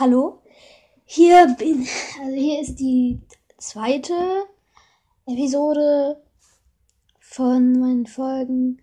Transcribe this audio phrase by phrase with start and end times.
[0.00, 0.40] Hallo,
[1.04, 1.84] hier bin,
[2.22, 3.20] also hier ist die
[3.56, 4.14] zweite
[5.26, 6.22] Episode
[7.18, 8.80] von meinen Folgen.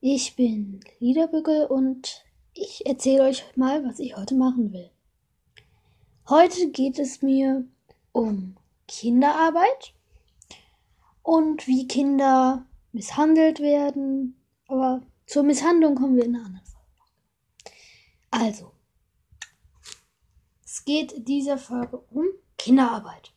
[0.00, 2.24] Ich bin Liederbügel und
[2.54, 4.88] ich erzähle euch mal, was ich heute machen will.
[6.26, 7.66] Heute geht es mir
[8.12, 8.56] um
[8.88, 9.92] Kinderarbeit
[11.22, 14.40] und wie Kinder misshandelt werden.
[14.68, 17.76] Aber zur Misshandlung kommen wir in einer anderen Folge.
[18.30, 18.73] Also,
[20.74, 22.24] es geht in dieser Folge um
[22.58, 23.32] Kinderarbeit.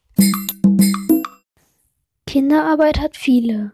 [2.25, 3.73] Kinderarbeit hat viele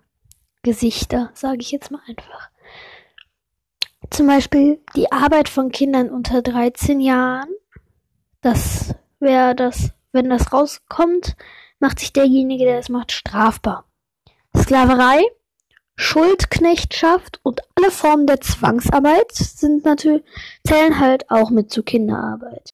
[0.63, 2.49] Gesichter, sage ich jetzt mal einfach.
[4.09, 7.47] Zum Beispiel die Arbeit von Kindern unter 13 Jahren.
[8.41, 11.37] Das wäre das, wenn das rauskommt,
[11.79, 13.85] macht sich derjenige, der es macht, strafbar.
[14.57, 15.23] Sklaverei,
[15.95, 20.23] Schuldknechtschaft und alle Formen der Zwangsarbeit sind natürlich,
[20.67, 22.73] zählen halt auch mit zu Kinderarbeit.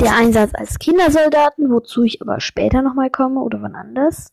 [0.00, 4.32] Der Einsatz als Kindersoldaten, wozu ich aber später nochmal komme oder wann anders.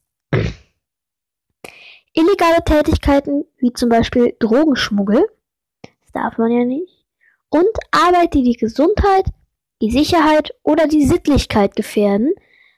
[2.14, 5.26] Illegale Tätigkeiten, wie zum Beispiel Drogenschmuggel,
[5.84, 7.06] das darf man ja nicht.
[7.50, 9.26] Und Arbeit, die die Gesundheit,
[9.81, 12.34] die Sicherheit oder die Sittlichkeit gefährden,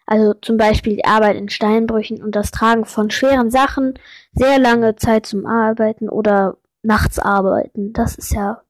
[0.06, 3.98] also zum Beispiel die Arbeit in Steinbrüchen und das Tragen von schweren Sachen,
[4.34, 7.94] sehr lange Zeit zum Arbeiten oder nachts arbeiten.
[7.94, 8.62] Das ist ja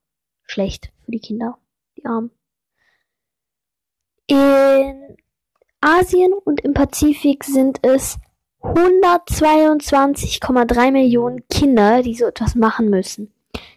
[0.45, 1.57] schlecht für die Kinder,
[1.97, 2.31] die Armen.
[4.33, 5.17] In
[5.79, 8.17] Asien und im Pazifik sind es
[8.63, 13.31] 122,3 Millionen Kinder, die so etwas machen müssen.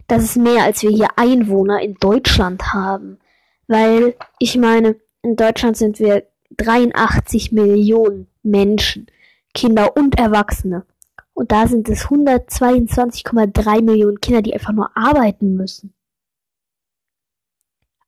[0.07, 3.19] Das ist mehr, als wir hier Einwohner in Deutschland haben.
[3.67, 9.09] Weil, ich meine, in Deutschland sind wir 83 Millionen Menschen,
[9.53, 10.87] Kinder und Erwachsene.
[11.35, 15.93] Und da sind es 122,3 Millionen Kinder, die einfach nur arbeiten müssen.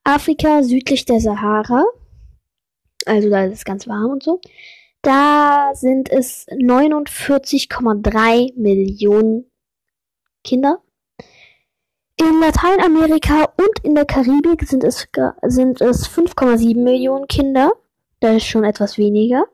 [0.02, 1.84] Afrika südlich der Sahara
[3.06, 4.40] also da ist es ganz warm und so.
[5.02, 9.50] Da sind es 49,3 Millionen
[10.42, 10.82] Kinder.
[12.16, 15.06] In Lateinamerika und in der Karibik sind es,
[15.46, 17.70] sind es 5,7 Millionen Kinder.
[18.18, 19.44] Das ist schon etwas weniger.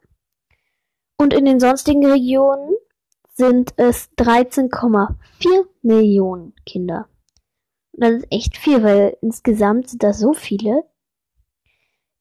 [1.19, 2.75] Und in den sonstigen Regionen
[3.35, 7.07] sind es 13,4 Millionen Kinder.
[7.93, 10.85] Das ist echt viel, weil insgesamt sind das so viele.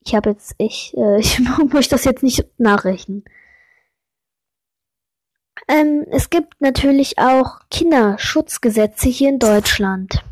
[0.05, 1.39] Ich habe jetzt, ich, äh, ich
[1.71, 3.23] möchte das jetzt nicht nachrechnen.
[5.67, 10.23] Ähm, es gibt natürlich auch Kinderschutzgesetze hier in Deutschland.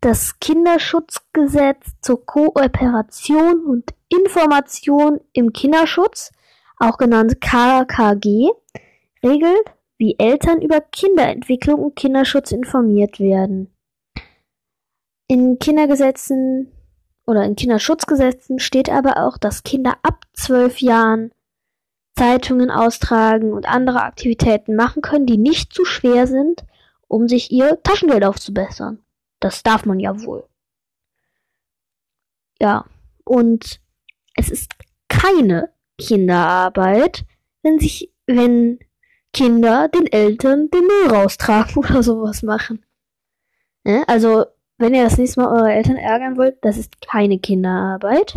[0.00, 6.32] Das Kinderschutzgesetz zur Kooperation und Information im Kinderschutz,
[6.78, 8.50] auch genannt KKG,
[9.22, 9.64] regelt,
[9.96, 13.72] wie Eltern über Kinderentwicklung und Kinderschutz informiert werden.
[15.28, 16.70] In Kindergesetzen
[17.26, 21.30] oder in Kinderschutzgesetzen steht aber auch, dass Kinder ab zwölf Jahren
[22.16, 26.64] Zeitungen austragen und andere Aktivitäten machen können, die nicht zu schwer sind,
[27.08, 29.04] um sich ihr Taschengeld aufzubessern.
[29.40, 30.46] Das darf man ja wohl.
[32.60, 32.84] Ja,
[33.24, 33.80] und
[34.36, 34.72] es ist
[35.08, 37.24] keine Kinderarbeit,
[37.62, 38.78] wenn sich, wenn
[39.32, 42.84] Kinder den Eltern den Müll raustragen oder sowas machen.
[43.82, 44.04] Ne?
[44.06, 44.46] Also
[44.78, 48.36] wenn ihr das nächste Mal eure Eltern ärgern wollt, das ist keine Kinderarbeit.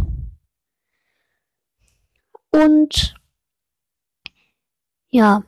[2.51, 3.15] Und
[5.09, 5.43] ja,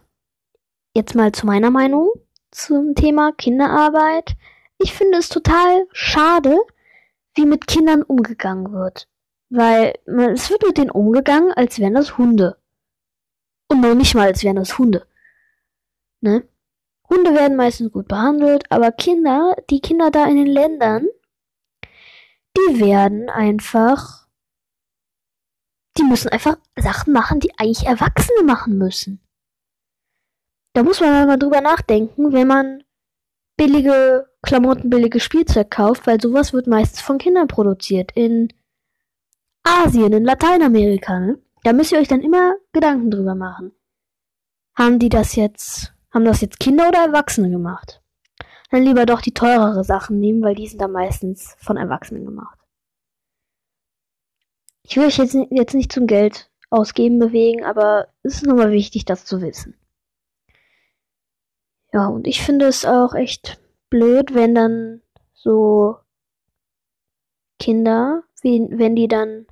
[0.96, 2.12] jetzt mal zu meiner Meinung
[2.52, 4.36] zum Thema Kinderarbeit.
[4.78, 6.58] Ich finde es total schade,
[7.36, 9.08] wie mit Kindern umgegangen wird.
[9.50, 12.58] Weil es wird mit denen umgegangen, als wären das Hunde.
[13.68, 15.08] Und noch nicht mal, als wären das Hunde.
[16.22, 16.48] Ne?
[17.10, 21.08] Hunde werden meistens gut behandelt, aber Kinder, die Kinder da in den Ländern,
[22.56, 24.28] die werden einfach,
[25.98, 29.22] die müssen einfach Sachen machen, die eigentlich Erwachsene machen müssen.
[30.74, 32.84] Da muss man mal drüber nachdenken, wenn man
[33.58, 38.12] billige Klamotten, billige Spielzeug kauft, weil sowas wird meistens von Kindern produziert.
[38.14, 38.54] In
[39.64, 41.40] Asien, in Lateinamerika, ne?
[41.64, 43.74] Da müsst ihr euch dann immer Gedanken drüber machen.
[44.78, 48.02] Haben die das jetzt haben das jetzt Kinder oder Erwachsene gemacht?
[48.72, 52.58] Dann lieber doch die teurere Sachen nehmen, weil die sind dann meistens von Erwachsenen gemacht.
[54.84, 59.06] Ich will euch jetzt, jetzt nicht zum Geld ausgeben bewegen, aber es ist nochmal wichtig,
[59.06, 59.76] das zu wissen.
[61.92, 63.60] Ja, und ich finde es auch echt
[63.90, 65.02] blöd, wenn dann
[65.34, 65.98] so
[67.58, 69.48] Kinder, wenn die dann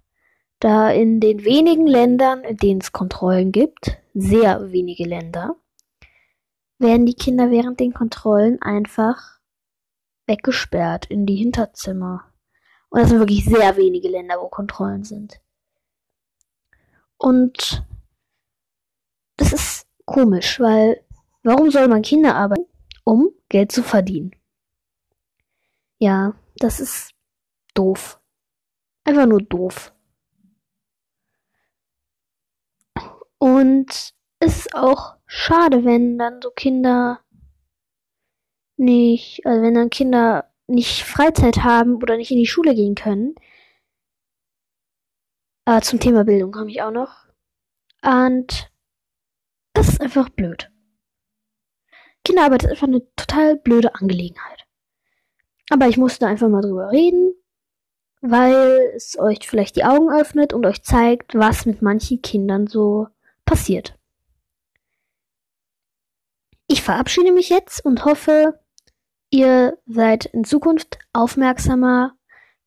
[0.60, 5.56] da in den wenigen Ländern, in denen es Kontrollen gibt, sehr wenige Länder,
[6.80, 9.40] werden die Kinder während den Kontrollen einfach
[10.28, 12.32] weggesperrt in die Hinterzimmer.
[12.90, 15.42] Und das sind wirklich sehr wenige Länder, wo Kontrollen sind.
[17.18, 17.86] Und
[19.38, 21.04] das ist komisch, weil
[21.44, 22.66] warum soll man Kinder arbeiten,
[23.04, 24.32] um Geld zu verdienen?
[26.00, 27.14] Ja, das ist
[27.74, 28.20] doof.
[29.04, 29.94] Einfach nur doof.
[33.40, 37.20] Und es ist auch schade, wenn dann so Kinder
[38.78, 43.36] nicht, also wenn dann Kinder nicht Freizeit haben oder nicht in die Schule gehen können.
[45.66, 47.26] Äh, zum Thema Bildung komme ich auch noch.
[48.04, 48.72] Und
[49.74, 50.72] das ist einfach blöd.
[52.24, 54.66] Kinderarbeit ist einfach eine total blöde Angelegenheit.
[55.70, 57.34] Aber ich musste einfach mal drüber reden,
[58.22, 63.08] weil es euch vielleicht die Augen öffnet und euch zeigt, was mit manchen Kindern so
[63.46, 63.98] passiert.
[66.88, 68.62] Verabschiede mich jetzt und hoffe,
[69.30, 72.16] ihr seid in Zukunft aufmerksamer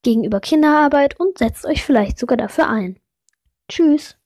[0.02, 3.00] gegenüber Kinderarbeit und setzt euch vielleicht sogar dafür ein.
[3.70, 4.18] Tschüss.